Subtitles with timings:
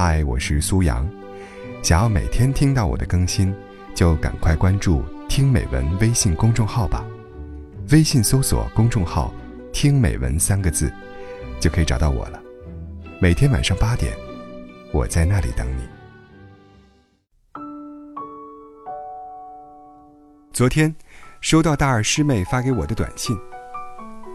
[0.00, 1.04] 嗨，我是苏阳。
[1.82, 3.52] 想要每天听到我的更新，
[3.96, 7.04] 就赶快关注“听美文”微信公众号吧。
[7.90, 9.34] 微信搜索公众号
[9.74, 10.88] “听美文”三个字，
[11.58, 12.40] 就可以找到我了。
[13.20, 14.16] 每天晚上八点，
[14.92, 15.82] 我在那里等你。
[20.52, 20.94] 昨天
[21.40, 23.36] 收到大二师妹发给我的短信。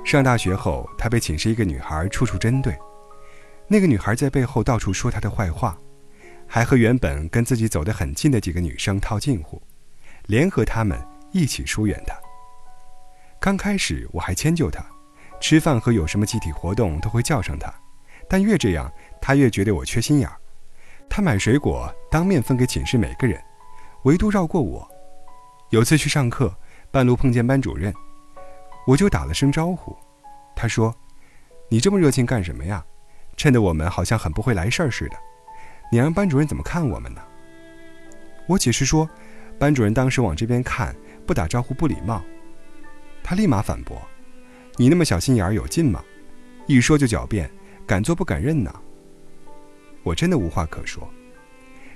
[0.04, 2.78] 上大学后，她被寝室一个女孩处处针对。
[3.74, 5.76] 那个女孩在背后到处说她的坏话，
[6.48, 9.60] 还和原本跟自己走得很近的几个女生套近乎，
[10.28, 10.96] 联合她们
[11.32, 12.16] 一起疏远她。
[13.40, 14.86] 刚开始我还迁就她，
[15.42, 17.74] 吃饭和有什么集体活动都会叫上她，
[18.30, 20.38] 但越这样，她越觉得我缺心眼儿。
[21.10, 23.42] 她买水果当面分给寝室每个人，
[24.04, 24.88] 唯独绕过我。
[25.72, 26.56] 有次去上课，
[26.92, 27.92] 半路碰见班主任，
[28.86, 29.98] 我就打了声招呼，
[30.56, 30.96] 他说
[31.72, 32.86] ：“你这么热情干什么呀？”
[33.36, 35.18] 衬得我们好像很不会来事儿似的，
[35.92, 37.22] 你让班主任怎么看我们呢？
[38.48, 39.10] 我解释说，
[39.58, 42.22] 班主任当时往这边看，不打招呼不礼貌。
[43.24, 44.02] 他立马反驳
[44.76, 46.04] ：“你那么小心眼儿有劲吗？
[46.68, 47.50] 一说就狡辩，
[47.88, 48.74] 敢做不敢认呢。”
[50.04, 51.10] 我真的无话可说。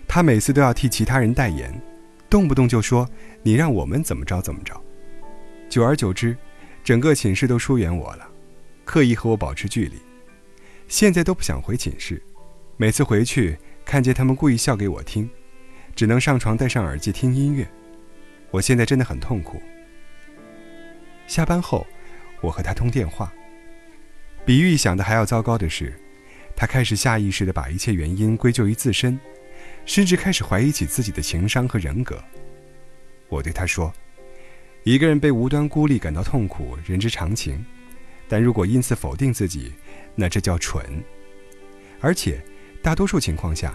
[0.08, 1.82] 他每次都要替其他人代言，
[2.30, 3.08] 动不动就说
[3.44, 4.82] 你让我们怎么着怎么着。
[5.68, 6.36] 久而久之，
[6.82, 8.26] 整个寝室都疏远我了，
[8.86, 9.98] 刻意和我保持距离。
[10.88, 12.22] 现在都不想回寝室，
[12.78, 15.30] 每次回去看见他们故意笑给我听，
[15.94, 17.68] 只能上床戴上耳机听音乐。
[18.52, 19.62] 我现在真的很痛苦。
[21.28, 21.86] 下班后，
[22.40, 23.32] 我和他通电话。
[24.46, 25.94] 比预想的还要糟糕的是，
[26.56, 29.20] 他开始下意识地把一切原因归咎于自身，
[29.86, 32.24] 甚至开始怀疑起自己的情商和人格。
[33.28, 33.94] 我对他说
[34.84, 37.64] ：“一个人被无端孤立感到痛苦，人之常情。”
[38.30, 39.72] 但如果因此否定自己，
[40.18, 40.84] 那这叫蠢。
[42.02, 42.44] 而且，
[42.82, 43.73] 大多数情况下，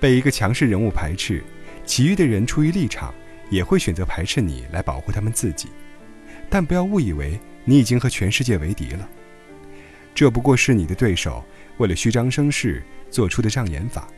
[0.00, 1.44] 被一个强势人物排斥，
[1.84, 3.12] 其余的人出于立场
[3.50, 5.68] 也会选择排斥你来保护他们自己。
[6.48, 9.08] 但不要误以为你已经和全世界为敌了，
[10.14, 11.44] 这不过是你的对手
[11.78, 14.08] 为了虚张声势做出的障眼法。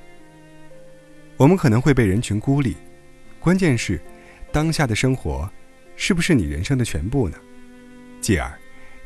[1.37, 2.77] 我们可能会被人群孤立，
[3.41, 4.01] 关键是，
[4.53, 5.51] 当下的生活，
[5.97, 7.39] 是不是你人生的全部呢？
[8.21, 8.53] 继而。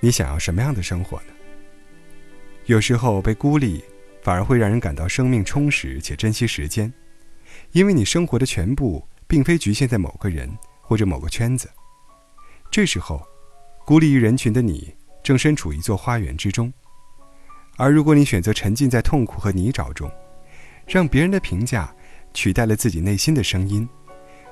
[0.00, 1.32] 你想要什么样的生活呢？
[2.68, 3.82] 有时候被孤立，
[4.20, 6.92] 反而会让人感到生命充实且珍惜时间，
[7.72, 10.46] 因为你生活的全部并非局限在某个人
[10.82, 11.66] 或者某个圈子。
[12.70, 13.26] 这时候，
[13.86, 16.70] 孤立于人群的你，正身处一座花园之中。
[17.78, 20.10] 而如果你选择沉浸在痛苦和泥沼中，
[20.86, 21.90] 让别人的评价
[22.34, 23.88] 取代了自己内心的声音，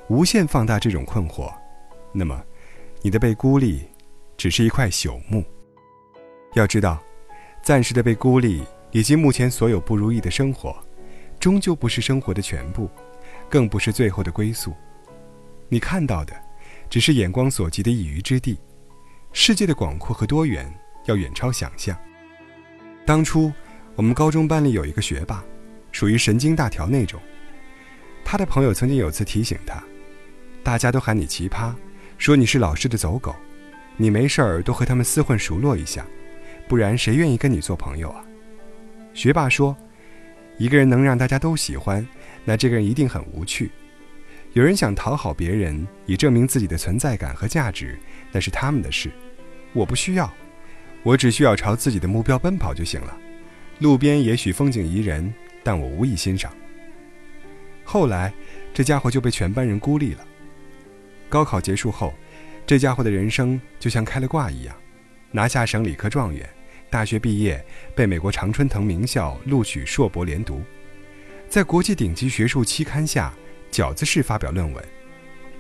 [0.09, 1.53] 无限放大这种困惑，
[2.15, 2.43] 那么，
[3.03, 3.87] 你的被孤立。
[4.38, 5.43] 只是一块朽木。
[6.55, 7.03] 要知道，
[7.66, 8.62] 暂时的被孤立
[8.93, 10.81] 以及目前所有不如意的生活，
[11.41, 12.88] 终究不是生活的全部，
[13.50, 14.72] 更不是最后的归宿。
[15.69, 16.32] 你看到的，
[16.88, 18.56] 只是眼光所及的一隅之地。
[19.32, 20.72] 世界的广阔和多元，
[21.06, 21.99] 要远超想象。
[23.05, 23.53] 当初，
[23.97, 25.43] 我们高中班里有一个学霸，
[25.91, 27.21] 属于神经大条那种。
[28.25, 29.82] 他的朋友曾经有次提醒他
[30.62, 31.75] ：“大家都喊你奇葩，
[32.16, 33.34] 说你是老师的走狗。”
[33.99, 36.06] 你没事儿多和他们厮混熟络一下，
[36.69, 38.25] 不然谁愿意跟你做朋友啊？
[39.15, 39.77] 学霸说
[40.59, 42.06] ：“一个人能让大家都喜欢，
[42.44, 43.71] 那这个人一定很无趣。
[44.53, 47.99] 有人想讨好别人，以证明自己的存在感和价值，
[48.32, 49.10] 那是他们的事，
[49.72, 50.32] 我不需要。
[51.03, 53.16] 我只需要朝自己的目标奔跑就行了。
[53.78, 55.32] 路边也许风景宜人，
[55.62, 56.53] 但我无意欣赏。”
[57.84, 58.32] 后来，
[58.75, 60.26] 这家伙就被全班人孤立了。
[61.28, 62.12] 高考结束后。
[62.69, 64.75] 这家伙的人生就像开了挂一样，
[65.31, 66.48] 拿下省理科状元，
[66.88, 67.64] 大学毕业
[67.94, 70.62] 被美国常春藤名校录取硕博连读，
[71.48, 73.32] 在国际顶级学术期刊下
[73.70, 74.84] 饺子式发表论文，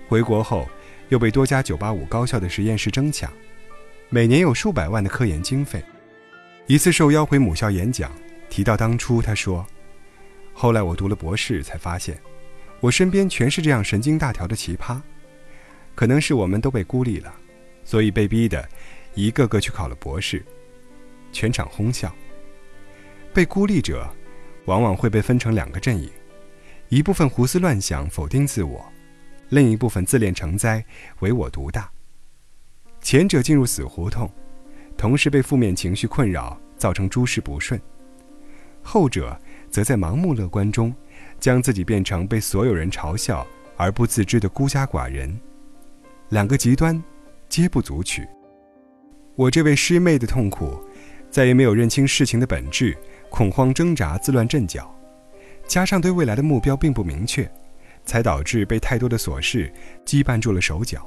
[0.08, 0.68] 回国后
[1.08, 3.32] 又被多家985高校的实验室争抢，
[4.08, 5.82] 每年有数百万的科研经费。
[6.66, 8.10] 一次受邀回母校演讲，
[8.48, 9.64] 提到当初他说
[10.52, 12.18] ：“后来我读了博士，才发现，
[12.80, 15.00] 我身边全是这样神经大条的奇葩。”
[15.94, 17.34] 可能是我们都被孤立了，
[17.84, 18.68] 所以被逼的，
[19.16, 20.44] 一个个去考了博士。
[21.32, 22.14] 全场哄笑。
[23.34, 24.08] 被孤立者，
[24.66, 26.08] 往往会被分成两个阵营：
[26.88, 28.80] 一部分胡思乱想，否定自我；
[29.48, 30.84] 另一部分自恋成灾，
[31.18, 31.90] 唯我独大。
[33.02, 34.30] 前者进入死胡同，
[34.96, 37.78] 同时被负面情绪困扰，造成诸事不顺；
[38.82, 39.38] 后者
[39.70, 40.94] 则在盲目乐观中，
[41.38, 43.46] 将自己变成被所有人嘲笑
[43.76, 45.38] 而不自知的孤家寡人。
[46.30, 47.02] 两个极端，
[47.48, 48.26] 皆不足取。
[49.36, 50.82] 我这位师妹的痛苦，
[51.30, 52.96] 在于没有认清事情的本质，
[53.28, 54.90] 恐慌挣扎，自乱阵脚。
[55.68, 57.46] 加上对未来的目标并不明确，
[58.06, 59.70] 才导致被太多的琐事
[60.06, 61.06] 羁绊住了手脚。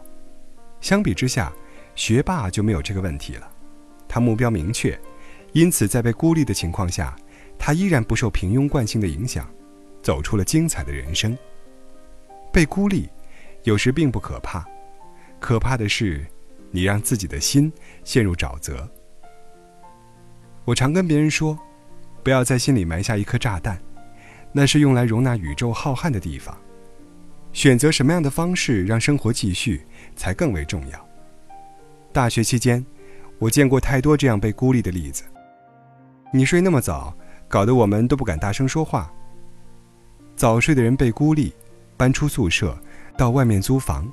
[0.79, 1.51] 相比之下，
[1.95, 3.49] 学霸就没有这个问题了，
[4.07, 4.97] 他目标明确，
[5.53, 7.15] 因此在被孤立的情况下，
[7.57, 9.51] 他依然不受平庸惯性的影响，
[10.03, 11.35] 走出了精彩的人生。
[12.53, 13.09] 被孤立，
[13.63, 14.63] 有时并不可怕，
[15.39, 16.23] 可怕的是，
[16.71, 17.71] 你让自己的心
[18.03, 18.89] 陷入沼泽。
[20.65, 21.57] 我常跟别人说，
[22.23, 23.81] 不要在心里埋下一颗炸弹，
[24.51, 26.55] 那是用来容纳宇宙浩瀚的地方。
[27.51, 29.83] 选择什么样的方式让生活继续，
[30.15, 31.09] 才更为重要。
[32.13, 32.85] 大学期间，
[33.39, 35.23] 我见过太多这样被孤立的例子。
[36.31, 37.15] 你睡那么早，
[37.47, 39.11] 搞得我们都不敢大声说话。
[40.35, 41.53] 早睡的人被孤立，
[41.97, 42.77] 搬出宿舍，
[43.17, 44.07] 到外面租房。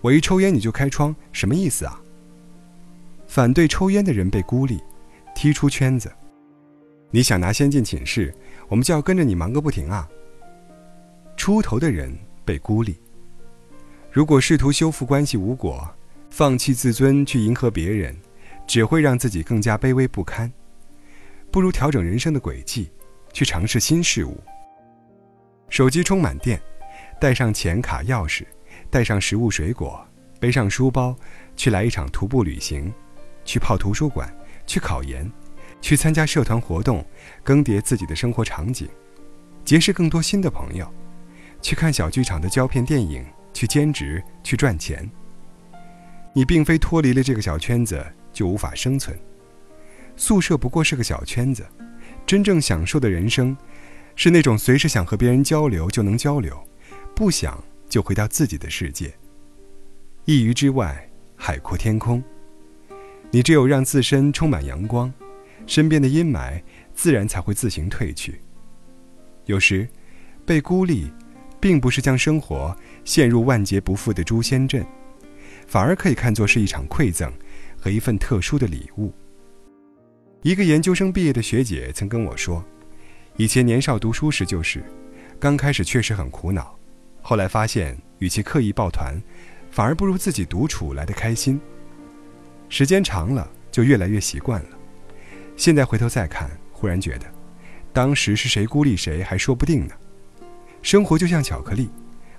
[0.00, 2.00] 我一抽烟你就开窗，什么意思啊？
[3.26, 4.80] 反对抽烟的人被孤立。
[5.32, 6.12] 踢出圈子，
[7.10, 8.34] 你想拿先进寝室，
[8.68, 10.06] 我们就要跟着你忙个不停啊。
[11.36, 12.14] 出头的人
[12.44, 12.96] 被孤立，
[14.10, 15.88] 如果试图修复关系无果，
[16.28, 18.14] 放弃自尊去迎合别人，
[18.66, 20.52] 只会让自己更加卑微不堪。
[21.50, 22.90] 不如调整人生的轨迹，
[23.32, 24.38] 去尝试新事物。
[25.70, 26.60] 手机充满电，
[27.18, 28.44] 带上钱卡钥匙，
[28.90, 30.04] 带上食物水果，
[30.38, 31.16] 背上书包，
[31.56, 32.92] 去来一场徒步旅行，
[33.44, 34.28] 去泡图书馆。
[34.66, 35.28] 去考研，
[35.80, 37.04] 去参加社团活动，
[37.42, 38.88] 更迭自己的生活场景，
[39.64, 40.88] 结识更多新的朋友，
[41.60, 45.10] 去看小剧场的胶片电影，去兼职，去赚钱。
[46.32, 48.00] 你并非脱离了这个小圈子
[48.32, 49.18] 就无法生存，
[50.14, 51.66] 宿舍不过是个小圈子，
[52.24, 53.56] 真正享受的人生，
[54.14, 56.56] 是那种随时想和别人交流就能交流，
[57.12, 57.60] 不想
[57.90, 59.12] 就回到自己的世界。
[60.24, 61.06] 一隅之外，
[61.36, 62.22] 海阔天空。
[63.30, 65.12] 你只有让自身充满阳光，
[65.66, 66.62] 身边的阴霾
[66.94, 68.40] 自然才会自行褪去。
[69.44, 69.86] 有时，
[70.46, 71.12] 被孤立，
[71.60, 74.84] 并不是将生活陷入万劫不复的诛仙阵，
[75.66, 77.32] 反而可以看作是一场馈赠
[77.78, 79.12] 和一份特殊的礼物。
[80.42, 82.64] 一个研究生毕业的学姐曾跟我说，
[83.36, 84.82] 以前年少读书时就是，
[85.38, 86.76] 刚开始确实很苦恼，
[87.22, 89.20] 后来发现与其刻意抱团，
[89.70, 91.60] 反而不如自己独处来得开心。
[92.68, 94.68] 时间长了，就越来越习惯了。
[95.56, 97.26] 现在回头再看，忽然觉得，
[97.92, 99.94] 当时是谁孤立谁还说不定呢。
[100.82, 101.90] 生活就像巧克力，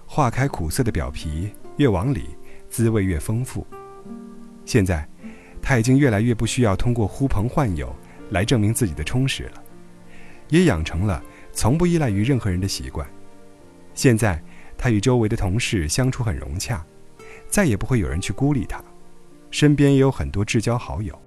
[0.05, 2.29] 化开苦涩的表皮，越往里，
[2.69, 3.65] 滋味越丰富。
[4.65, 5.07] 现在，
[5.61, 7.95] 他已经越来越不需要通过呼朋唤友
[8.31, 9.63] 来证明自己的充实了，
[10.49, 13.07] 也养成了从不依赖于任何人的习惯。
[13.93, 14.41] 现在，
[14.81, 16.83] 他与周围的同事相处很融洽，
[17.47, 18.83] 再也不会有人去孤立他。
[19.51, 21.17] 身边也有很多至交好友。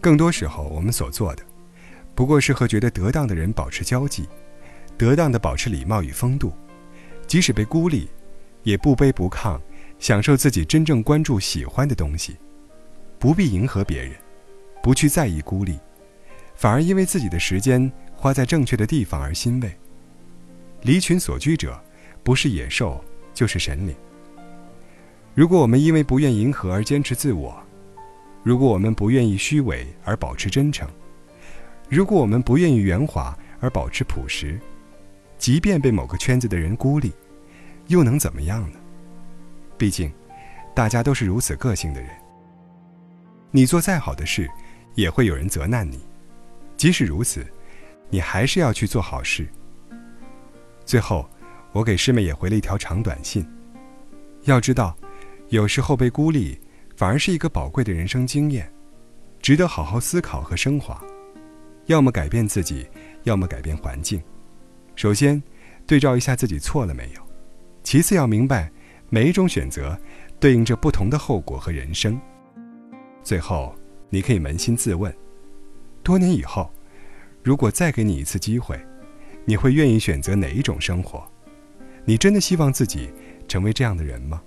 [0.00, 1.42] 更多时候，我们所做的，
[2.14, 4.28] 不过是和觉得得当的人保持交际，
[4.96, 6.52] 得当的保持礼貌与风度，
[7.26, 8.08] 即使被孤立，
[8.62, 9.60] 也不卑不亢，
[9.98, 12.36] 享受自己真正关注喜欢的东西，
[13.18, 14.12] 不必迎合别人，
[14.80, 15.80] 不去在意孤立，
[16.54, 19.76] 反而因为自己的时间花在正确的地方而欣慰。
[20.82, 21.78] 离群所居者，
[22.22, 23.02] 不是野兽，
[23.32, 23.94] 就是神灵。
[25.34, 27.56] 如果我们因为不愿迎合而坚持自我，
[28.42, 30.88] 如果我们不愿意虚伪而保持真诚，
[31.88, 34.58] 如果我们不愿意圆滑而保持朴实，
[35.38, 37.12] 即便被某个圈子的人孤立，
[37.86, 38.78] 又能怎么样呢？
[39.78, 40.12] 毕竟，
[40.74, 42.10] 大家都是如此个性的人。
[43.50, 44.48] 你做再好的事，
[44.94, 46.00] 也会有人责难你。
[46.76, 47.46] 即使如此，
[48.08, 49.48] 你还是要去做好事。
[50.84, 51.28] 最后，
[51.72, 53.46] 我给师妹也回了一条长短信。
[54.44, 54.96] 要知道。
[55.50, 56.56] 有时候被孤立，
[56.94, 58.72] 反而是一个宝贵的人生经验，
[59.42, 61.02] 值得好好思考和升华。
[61.86, 62.86] 要么改变自己，
[63.24, 64.22] 要么改变环境。
[64.94, 65.42] 首先，
[65.88, 67.20] 对照一下自己错了没有；
[67.82, 68.70] 其次，要明白
[69.08, 69.98] 每一种选择
[70.38, 72.16] 对应着不同的后果和人生。
[73.24, 73.74] 最后，
[74.08, 75.12] 你可以扪心自问：
[76.04, 76.70] 多年以后，
[77.42, 78.80] 如果再给你一次机会，
[79.44, 81.28] 你会愿意选择哪一种生活？
[82.10, 83.08] 你真的希望自己
[83.46, 84.42] 成为这样的人吗？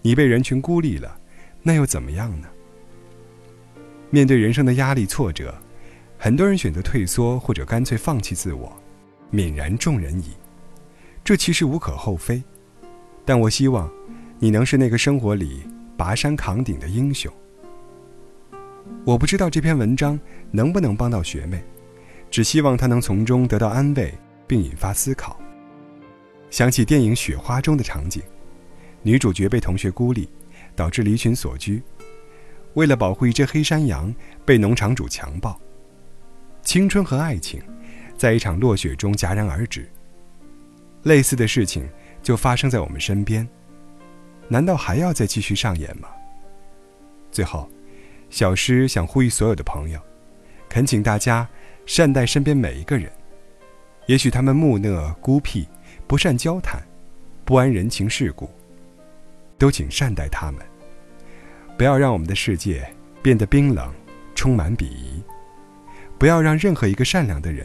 [0.00, 1.20] 你被人群孤立了，
[1.62, 2.48] 那又怎么样呢？
[4.08, 5.54] 面对人生的压力挫折，
[6.16, 8.74] 很多人选择退缩或者干脆放弃自我，
[9.30, 10.30] 泯然众人矣。
[11.22, 12.42] 这其实无可厚非，
[13.26, 13.92] 但我希望
[14.38, 17.30] 你能是那个生活里拔山扛鼎的英雄。
[19.04, 20.18] 我不知道这篇文章
[20.50, 21.62] 能不能帮到学妹，
[22.30, 24.14] 只希望她能从中得到安慰，
[24.46, 25.38] 并引发思考。
[26.50, 28.22] 想起电影《雪花》中的场景。
[29.02, 30.28] 女主角被同学孤立，
[30.76, 31.82] 导致离群所居。
[32.74, 34.14] 为了保护一只黑山羊，
[34.44, 35.58] 被农场主强暴。
[36.62, 37.62] 青春和爱情，
[38.16, 39.88] 在一场落雪中戛然而止。
[41.04, 41.88] 类似的事情
[42.22, 43.48] 就发生在我们身边，
[44.48, 46.08] 难道还要再继续上演吗？
[47.32, 47.68] 最后，
[48.28, 49.98] 小诗想呼吁所有的朋友，
[50.68, 51.48] 恳请大家
[51.86, 53.10] 善待身边每一个人。
[54.06, 55.66] 也许他们木讷孤僻，
[56.10, 56.82] 不善交谈，
[57.44, 58.50] 不谙人情世故，
[59.56, 60.60] 都请善待他们。
[61.78, 62.84] 不要让我们的世界
[63.22, 63.94] 变得冰冷，
[64.34, 65.22] 充满鄙夷。
[66.18, 67.64] 不要让任何一个善良的人，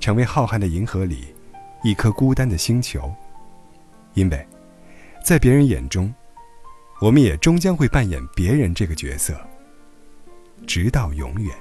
[0.00, 1.34] 成为浩瀚的银河里
[1.82, 3.14] 一颗孤单的星球。
[4.14, 4.46] 因为，
[5.22, 6.10] 在别人眼中，
[7.02, 9.38] 我们也终将会扮演别人这个角色，
[10.66, 11.54] 直到永远。